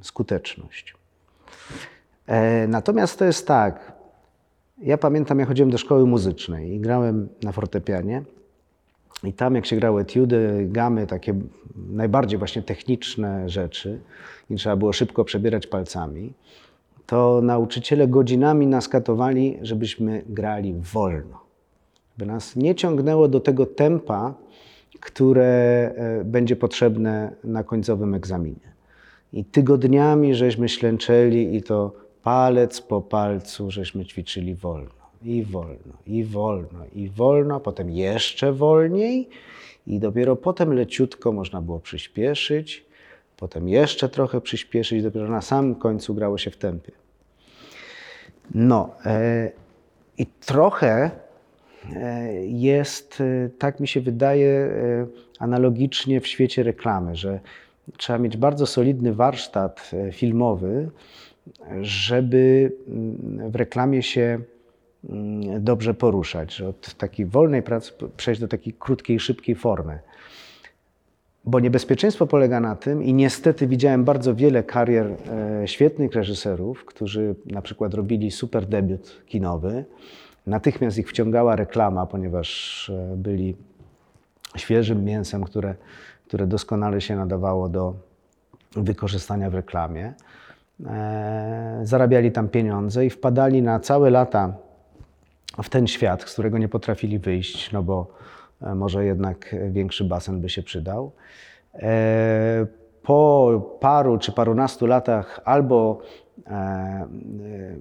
skuteczność. 0.01 0.95
E, 2.27 2.67
natomiast 2.67 3.19
to 3.19 3.25
jest 3.25 3.47
tak. 3.47 3.93
Ja 4.81 4.97
pamiętam, 4.97 5.39
jak 5.39 5.47
chodziłem 5.47 5.69
do 5.69 5.77
szkoły 5.77 6.05
muzycznej 6.05 6.73
i 6.73 6.79
grałem 6.79 7.29
na 7.43 7.51
fortepianie. 7.51 8.23
I 9.23 9.33
tam, 9.33 9.55
jak 9.55 9.65
się 9.65 9.75
grały 9.75 10.01
etiudy, 10.01 10.67
gamy, 10.71 11.07
takie 11.07 11.33
najbardziej 11.75 12.39
właśnie 12.39 12.61
techniczne 12.61 13.49
rzeczy, 13.49 13.99
i 14.49 14.55
trzeba 14.55 14.75
było 14.75 14.93
szybko 14.93 15.23
przebierać 15.23 15.67
palcami, 15.67 16.33
to 17.05 17.41
nauczyciele 17.43 18.07
godzinami 18.07 18.67
nas 18.67 18.89
katowali, 18.89 19.57
żebyśmy 19.61 20.23
grali 20.29 20.73
wolno. 20.93 21.39
By 22.17 22.25
nas 22.25 22.55
nie 22.55 22.75
ciągnęło 22.75 23.27
do 23.27 23.39
tego 23.39 23.65
tempa, 23.65 24.33
które 25.05 25.45
e, 25.95 26.23
będzie 26.23 26.55
potrzebne 26.55 27.31
na 27.43 27.63
końcowym 27.63 28.13
egzaminie. 28.13 28.75
I 29.33 29.45
tygodniami 29.45 30.35
żeśmy 30.35 30.69
ślęczeli 30.69 31.55
i 31.55 31.63
to 31.63 31.93
palec 32.23 32.81
po 32.81 33.01
palcu 33.01 33.71
żeśmy 33.71 34.05
ćwiczyli 34.05 34.55
wolno. 34.55 35.05
I 35.23 35.43
wolno, 35.43 35.93
i 36.07 36.23
wolno, 36.23 36.79
i 36.95 37.09
wolno, 37.09 37.59
potem 37.59 37.91
jeszcze 37.91 38.53
wolniej 38.53 39.29
i 39.87 39.99
dopiero 39.99 40.35
potem 40.35 40.73
leciutko 40.73 41.31
można 41.31 41.61
było 41.61 41.79
przyspieszyć, 41.79 42.85
potem 43.37 43.69
jeszcze 43.69 44.09
trochę 44.09 44.41
przyspieszyć, 44.41 45.03
dopiero 45.03 45.29
na 45.29 45.41
samym 45.41 45.75
końcu 45.75 46.15
grało 46.15 46.37
się 46.37 46.51
w 46.51 46.57
tempie. 46.57 46.91
No 48.53 48.95
e, 49.05 49.51
i 50.17 50.25
trochę 50.25 51.11
jest, 52.47 53.21
e, 53.21 53.49
tak 53.49 53.79
mi 53.79 53.87
się 53.87 54.01
wydaje, 54.01 54.49
e, 54.49 55.07
analogicznie 55.39 56.21
w 56.21 56.27
świecie 56.27 56.63
reklamy, 56.63 57.15
że 57.15 57.39
trzeba 57.97 58.19
mieć 58.19 58.37
bardzo 58.37 58.65
solidny 58.65 59.13
warsztat 59.13 59.91
e, 59.93 60.11
filmowy, 60.11 60.89
żeby 61.81 62.71
mm, 62.87 63.51
w 63.51 63.55
reklamie 63.55 64.03
się 64.03 64.39
mm, 65.09 65.63
dobrze 65.63 65.93
poruszać, 65.93 66.55
że 66.55 66.67
od 66.67 66.93
takiej 66.93 67.25
wolnej 67.25 67.63
pracy 67.63 67.91
przejść 68.17 68.41
do 68.41 68.47
takiej 68.47 68.73
krótkiej, 68.73 69.19
szybkiej 69.19 69.55
formy. 69.55 69.99
Bo 71.47 71.59
niebezpieczeństwo 71.59 72.27
polega 72.27 72.59
na 72.59 72.75
tym, 72.75 73.03
i 73.03 73.13
niestety 73.13 73.67
widziałem 73.67 74.03
bardzo 74.03 74.35
wiele 74.35 74.63
karier 74.63 75.07
e, 75.07 75.67
świetnych 75.67 76.13
reżyserów, 76.13 76.85
którzy 76.85 77.35
na 77.45 77.61
przykład 77.61 77.93
robili 77.93 78.31
super 78.31 78.65
debiut 78.65 79.21
kinowy. 79.25 79.85
Natychmiast 80.47 80.97
ich 80.97 81.09
wciągała 81.09 81.55
reklama, 81.55 82.05
ponieważ 82.05 82.89
e, 82.89 83.15
byli 83.17 83.55
świeżym 84.55 85.03
mięsem, 85.03 85.43
które, 85.43 85.75
które 86.27 86.47
doskonale 86.47 87.01
się 87.01 87.15
nadawało 87.15 87.69
do 87.69 87.93
wykorzystania 88.75 89.49
w 89.49 89.53
reklamie. 89.53 90.13
E, 90.85 91.79
zarabiali 91.83 92.31
tam 92.31 92.49
pieniądze 92.49 93.05
i 93.05 93.09
wpadali 93.09 93.61
na 93.61 93.79
całe 93.79 94.09
lata 94.09 94.53
w 95.63 95.69
ten 95.69 95.87
świat, 95.87 96.21
z 96.29 96.33
którego 96.33 96.57
nie 96.57 96.67
potrafili 96.67 97.19
wyjść, 97.19 97.71
no 97.71 97.83
bo 97.83 98.07
e, 98.61 98.75
może 98.75 99.05
jednak 99.05 99.55
większy 99.69 100.03
basen 100.03 100.41
by 100.41 100.49
się 100.49 100.63
przydał. 100.63 101.11
Po 103.05 103.77
paru 103.79 104.17
czy 104.17 104.31
parunastu 104.31 104.85
latach 104.85 105.39
albo 105.45 106.01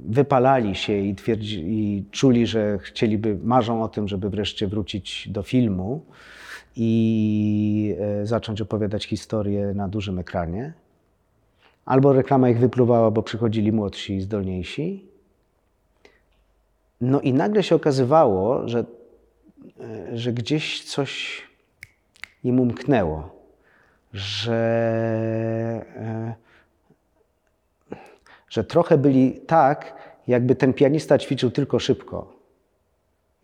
wypalali 0.05 0.75
się 0.75 0.99
i, 0.99 1.15
twierdzi, 1.15 1.65
i 1.67 2.05
czuli, 2.11 2.47
że 2.47 2.79
chcieliby, 2.79 3.39
marzą 3.43 3.83
o 3.83 3.89
tym, 3.89 4.09
żeby 4.09 4.31
wreszcie 4.31 4.67
wrócić 4.67 5.29
do 5.29 5.43
filmu 5.43 6.05
i 6.77 7.97
zacząć 8.23 8.61
opowiadać 8.61 9.05
historię 9.05 9.73
na 9.75 9.89
dużym 9.89 10.19
ekranie 10.19 10.73
Albo 11.85 12.13
reklama 12.13 12.49
ich 12.49 12.59
wypluwała, 12.59 13.11
bo 13.11 13.23
przychodzili 13.23 13.73
młodsi 13.73 14.15
i 14.15 14.21
zdolniejsi. 14.21 15.05
No 17.01 17.21
i 17.21 17.33
nagle 17.33 17.63
się 17.63 17.75
okazywało, 17.75 18.69
że, 18.69 18.85
e, 19.81 20.19
że 20.19 20.33
gdzieś 20.33 20.85
coś 20.85 21.43
im 22.45 22.61
umknęło, 22.61 23.34
że, 24.15 24.55
e, 25.97 26.35
że 28.49 28.65
trochę 28.65 28.99
byli 28.99 29.41
tak, 29.41 29.95
jakby 30.27 30.55
ten 30.55 30.73
pianista 30.73 31.19
ćwiczył 31.19 31.51
tylko 31.51 31.79
szybko. 31.79 32.35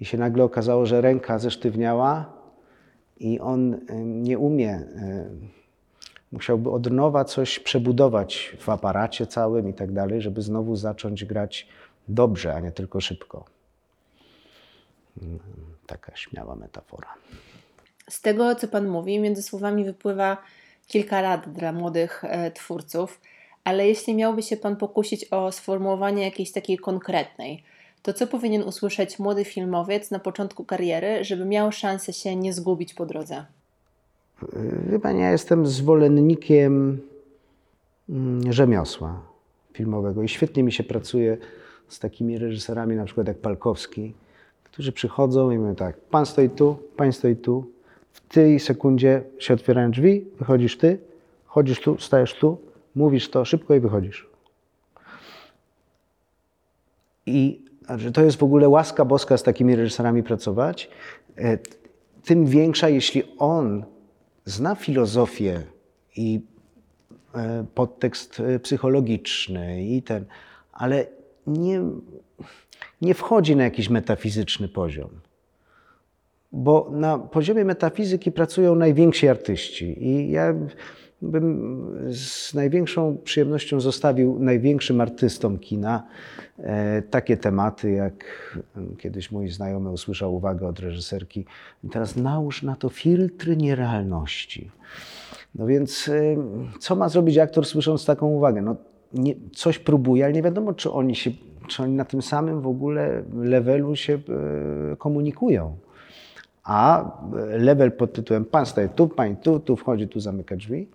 I 0.00 0.04
się 0.04 0.18
nagle 0.18 0.44
okazało, 0.44 0.86
że 0.86 1.00
ręka 1.00 1.38
zesztywniała 1.38 2.32
i 3.20 3.40
on 3.40 3.74
e, 3.74 3.78
nie 4.04 4.38
umie 4.38 4.80
musiałby 6.32 6.70
od 6.70 6.90
nowa 6.90 7.24
coś 7.24 7.58
przebudować 7.58 8.56
w 8.58 8.68
aparacie 8.68 9.26
całym 9.26 9.68
i 9.68 9.74
tak 9.74 9.92
dalej, 9.92 10.22
żeby 10.22 10.42
znowu 10.42 10.76
zacząć 10.76 11.24
grać 11.24 11.68
dobrze, 12.08 12.54
a 12.54 12.60
nie 12.60 12.72
tylko 12.72 13.00
szybko. 13.00 13.44
Taka 15.86 16.16
śmiała 16.16 16.56
metafora. 16.56 17.08
Z 18.10 18.20
tego, 18.20 18.54
co 18.54 18.68
Pan 18.68 18.88
mówi, 18.88 19.20
między 19.20 19.42
słowami 19.42 19.84
wypływa 19.84 20.36
kilka 20.90 21.22
rad 21.22 21.52
dla 21.52 21.72
młodych 21.72 22.24
e, 22.24 22.50
twórców, 22.50 23.20
ale 23.64 23.88
jeśli 23.88 24.14
miałby 24.14 24.42
się 24.42 24.56
Pan 24.56 24.76
pokusić 24.76 25.24
o 25.24 25.52
sformułowanie 25.52 26.24
jakiejś 26.24 26.52
takiej 26.52 26.78
konkretnej, 26.78 27.62
to 28.02 28.12
co 28.12 28.26
powinien 28.26 28.62
usłyszeć 28.62 29.18
młody 29.18 29.44
filmowiec 29.44 30.10
na 30.10 30.18
początku 30.18 30.64
kariery, 30.64 31.24
żeby 31.24 31.44
miał 31.44 31.72
szansę 31.72 32.12
się 32.12 32.36
nie 32.36 32.52
zgubić 32.52 32.94
po 32.94 33.06
drodze? 33.06 33.44
Pani, 35.02 35.20
ja 35.20 35.30
jestem 35.30 35.66
zwolennikiem 35.66 37.00
mm, 38.08 38.52
rzemiosła 38.52 39.22
filmowego 39.72 40.22
i 40.22 40.28
świetnie 40.28 40.62
mi 40.62 40.72
się 40.72 40.84
pracuje 40.84 41.36
z 41.88 41.98
takimi 41.98 42.38
reżyserami, 42.38 42.96
na 42.96 43.04
przykład 43.04 43.28
jak 43.28 43.38
Palkowski, 43.38 44.14
którzy 44.64 44.92
przychodzą 44.92 45.50
i 45.50 45.58
mówią 45.58 45.74
tak, 45.74 46.00
pan 46.00 46.26
stoi 46.26 46.50
tu, 46.50 46.76
pan 46.96 47.12
stoi 47.12 47.36
tu, 47.36 47.64
w 48.12 48.20
tej 48.20 48.60
sekundzie 48.60 49.22
się 49.38 49.54
otwierają 49.54 49.90
drzwi, 49.90 50.24
wychodzisz 50.38 50.78
ty, 50.78 50.98
chodzisz 51.46 51.80
tu, 51.80 51.98
stajesz 51.98 52.34
tu, 52.34 52.58
mówisz 52.94 53.30
to 53.30 53.44
szybko 53.44 53.74
i 53.74 53.80
wychodzisz. 53.80 54.30
I 57.26 57.64
że 57.96 58.12
to 58.12 58.22
jest 58.22 58.36
w 58.36 58.42
ogóle 58.42 58.68
łaska 58.68 59.04
boska 59.04 59.36
z 59.36 59.42
takimi 59.42 59.76
reżyserami 59.76 60.22
pracować, 60.22 60.90
e, 61.36 61.58
tym 62.24 62.46
większa, 62.46 62.88
jeśli 62.88 63.22
on 63.38 63.84
zna 64.44 64.74
filozofię 64.74 65.62
i 66.16 66.40
e, 67.34 67.64
podtekst 67.74 68.40
e, 68.40 68.58
psychologiczny 68.58 69.84
i 69.84 70.02
ten, 70.02 70.24
ale 70.72 71.06
nie, 71.46 71.82
nie 73.02 73.14
wchodzi 73.14 73.56
na 73.56 73.64
jakiś 73.64 73.88
metafizyczny 73.88 74.68
poziom. 74.68 75.10
Bo 76.52 76.88
na 76.92 77.18
poziomie 77.18 77.64
metafizyki 77.64 78.32
pracują 78.32 78.74
najwięksi 78.74 79.28
artyści. 79.28 80.04
I 80.06 80.30
ja 80.30 80.54
bym 81.22 81.86
z 82.14 82.54
największą 82.54 83.18
przyjemnością 83.24 83.80
zostawił 83.80 84.38
największym 84.38 85.00
artystom 85.00 85.58
kina 85.58 86.06
e, 86.58 87.02
takie 87.02 87.36
tematy, 87.36 87.90
jak 87.90 88.24
kiedyś 88.98 89.30
mój 89.30 89.48
znajomy 89.48 89.90
usłyszał 89.90 90.34
uwagę 90.34 90.66
od 90.66 90.80
reżyserki. 90.80 91.44
Teraz 91.90 92.16
nałóż 92.16 92.62
na 92.62 92.76
to 92.76 92.88
filtry 92.88 93.56
nierealności. 93.56 94.70
No 95.54 95.66
więc 95.66 96.08
e, 96.08 96.36
co 96.78 96.96
ma 96.96 97.08
zrobić 97.08 97.38
aktor 97.38 97.66
słysząc 97.66 98.04
taką 98.04 98.26
uwagę? 98.26 98.62
No, 98.62 98.76
nie, 99.12 99.34
coś 99.54 99.78
próbuje, 99.78 100.24
ale 100.24 100.32
nie 100.32 100.42
wiadomo, 100.42 100.72
czy 100.72 100.90
oni, 100.90 101.14
się, 101.16 101.30
czy 101.68 101.82
oni 101.82 101.94
na 101.94 102.04
tym 102.04 102.22
samym 102.22 102.60
w 102.60 102.66
ogóle 102.66 103.22
levelu 103.34 103.96
się 103.96 104.14
e, 104.92 104.96
komunikują. 104.96 105.76
A 106.64 107.10
level 107.58 107.92
pod 107.92 108.12
tytułem 108.12 108.44
pan 108.44 108.66
staje 108.66 108.88
tu, 108.88 109.08
pan 109.08 109.36
tu, 109.36 109.60
tu 109.60 109.76
wchodzi, 109.76 110.08
tu 110.08 110.20
zamyka 110.20 110.56
drzwi 110.56 110.88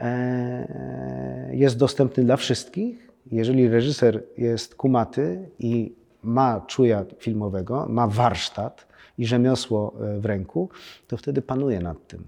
E, 0.00 1.50
jest 1.52 1.78
dostępny 1.78 2.24
dla 2.24 2.36
wszystkich. 2.36 3.10
Jeżeli 3.32 3.68
reżyser 3.68 4.22
jest 4.38 4.74
kumaty 4.74 5.48
i 5.58 5.94
ma 6.22 6.60
czuja 6.60 7.04
filmowego, 7.18 7.86
ma 7.88 8.06
warsztat 8.06 8.86
i 9.18 9.26
rzemiosło 9.26 9.94
e, 10.00 10.20
w 10.20 10.26
ręku, 10.26 10.68
to 11.06 11.16
wtedy 11.16 11.42
panuje 11.42 11.80
nad 11.80 12.06
tym. 12.06 12.24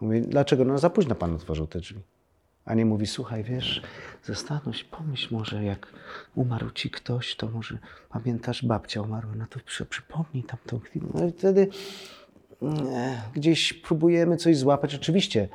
Mówi, 0.00 0.20
dlaczego? 0.20 0.64
No 0.64 0.78
za 0.78 0.90
późno 0.90 1.14
pan 1.14 1.34
otworzył 1.34 1.66
te 1.66 1.78
drzwi. 1.78 2.00
A 2.64 2.74
nie 2.74 2.84
mówi, 2.84 3.06
słuchaj, 3.06 3.44
wiesz, 3.44 3.82
zastanów 4.24 4.76
się, 4.76 4.84
pomyśl 4.84 5.34
może, 5.34 5.64
jak 5.64 5.86
umarł 6.34 6.70
ci 6.70 6.90
ktoś, 6.90 7.36
to 7.36 7.48
może 7.48 7.78
pamiętasz, 8.08 8.64
babcia 8.64 9.02
umarła, 9.02 9.34
no 9.34 9.46
to 9.50 9.60
przy, 9.60 9.86
przypomnij 9.86 10.44
tamtą 10.44 10.78
chwilę. 10.78 11.06
No 11.14 11.26
i 11.26 11.32
wtedy 11.32 11.68
mm, 12.62 12.86
e, 12.86 13.22
gdzieś 13.34 13.72
próbujemy 13.72 14.36
coś 14.36 14.56
złapać. 14.56 14.94
Oczywiście 14.94 15.48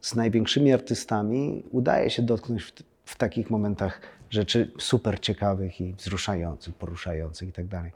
z 0.00 0.14
największymi 0.14 0.72
artystami 0.72 1.62
udaje 1.70 2.10
się 2.10 2.22
dotknąć 2.22 2.62
w, 2.62 2.72
w 3.04 3.16
takich 3.16 3.50
momentach 3.50 4.00
rzeczy 4.30 4.70
super 4.78 5.20
ciekawych 5.20 5.80
i 5.80 5.94
wzruszających, 5.94 6.74
poruszających 6.74 7.48
itd. 7.48 7.68
Tak 7.70 7.92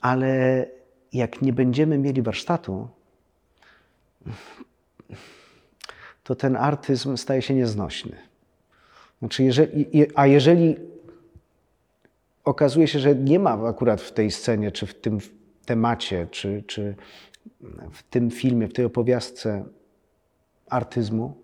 Ale 0.00 0.66
jak 1.12 1.42
nie 1.42 1.52
będziemy 1.52 1.98
mieli 1.98 2.22
warsztatu, 2.22 2.88
to 6.28 6.34
ten 6.34 6.56
artyzm 6.56 7.16
staje 7.16 7.42
się 7.42 7.54
nieznośny. 7.54 8.16
Znaczy, 9.18 9.44
jeżeli, 9.44 10.06
a 10.14 10.26
jeżeli 10.26 10.76
okazuje 12.44 12.88
się, 12.88 12.98
że 12.98 13.14
nie 13.14 13.38
ma 13.38 13.68
akurat 13.68 14.00
w 14.00 14.12
tej 14.12 14.30
scenie, 14.30 14.72
czy 14.72 14.86
w 14.86 14.94
tym 14.94 15.18
temacie, 15.66 16.26
czy, 16.30 16.62
czy 16.66 16.94
w 17.92 18.02
tym 18.02 18.30
filmie, 18.30 18.68
w 18.68 18.72
tej 18.72 18.84
opowiastce 18.84 19.64
artyzmu, 20.70 21.34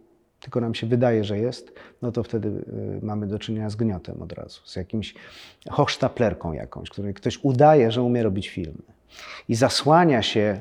tylko 0.40 0.60
nam 0.60 0.74
się 0.74 0.86
wydaje, 0.86 1.24
że 1.24 1.38
jest, 1.38 1.72
no 2.02 2.12
to 2.12 2.22
wtedy 2.22 2.48
y, 2.48 3.04
mamy 3.06 3.26
do 3.26 3.38
czynienia 3.38 3.70
z 3.70 3.76
gniotem 3.76 4.22
od 4.22 4.32
razu, 4.32 4.60
z 4.64 4.76
jakimś 4.76 5.14
hochsztaplerką 5.70 6.52
jakąś, 6.52 6.90
której 6.90 7.14
ktoś 7.14 7.38
udaje, 7.42 7.90
że 7.90 8.02
umie 8.02 8.22
robić 8.22 8.48
filmy. 8.48 8.82
I 9.48 9.54
zasłania 9.54 10.22
się 10.22 10.60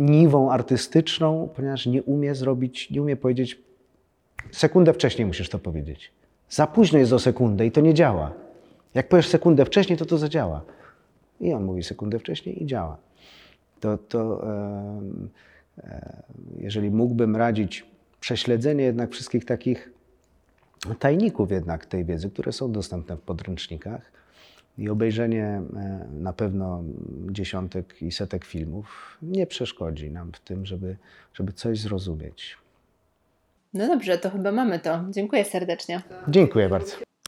niwą 0.00 0.50
artystyczną, 0.50 1.48
ponieważ 1.56 1.86
nie 1.86 2.02
umie 2.02 2.34
zrobić, 2.34 2.90
nie 2.90 3.02
umie 3.02 3.16
powiedzieć, 3.16 3.58
sekundę 4.50 4.92
wcześniej 4.92 5.26
musisz 5.26 5.48
to 5.48 5.58
powiedzieć. 5.58 6.10
Za 6.50 6.66
późno 6.66 6.98
jest 6.98 7.12
o 7.12 7.18
sekundę 7.18 7.66
i 7.66 7.70
to 7.70 7.80
nie 7.80 7.94
działa. 7.94 8.32
Jak 8.94 9.08
powiesz 9.08 9.28
sekundę 9.28 9.64
wcześniej, 9.64 9.98
to 9.98 10.06
to 10.06 10.18
zadziała. 10.18 10.62
I 11.40 11.52
on 11.52 11.64
mówi 11.64 11.82
sekundę 11.82 12.18
wcześniej 12.18 12.62
i 12.62 12.66
działa. 12.66 12.96
To, 13.80 13.98
to 13.98 14.44
E, 15.84 16.22
jeżeli 16.58 16.90
mógłbym 16.90 17.36
radzić 17.36 17.86
prześledzenie 18.20 18.84
jednak 18.84 19.10
wszystkich 19.10 19.44
takich 19.44 19.92
tajników 20.98 21.50
jednak 21.50 21.86
tej 21.86 22.04
wiedzy, 22.04 22.30
które 22.30 22.52
są 22.52 22.72
dostępne 22.72 23.16
w 23.16 23.20
podręcznikach 23.20 24.12
i 24.78 24.88
obejrzenie 24.88 25.44
e, 25.44 25.62
na 26.12 26.32
pewno 26.32 26.82
dziesiątek 27.30 28.02
i 28.02 28.12
setek 28.12 28.44
filmów 28.44 29.18
nie 29.22 29.46
przeszkodzi 29.46 30.10
nam 30.10 30.32
w 30.32 30.40
tym, 30.40 30.66
żeby, 30.66 30.96
żeby 31.34 31.52
coś 31.52 31.80
zrozumieć. 31.80 32.56
No 33.74 33.86
dobrze, 33.86 34.18
to 34.18 34.30
chyba 34.30 34.52
mamy 34.52 34.78
to. 34.78 35.04
Dziękuję 35.10 35.44
serdecznie. 35.44 36.02
Dziękuję 36.28 36.68
bardzo. 36.68 37.10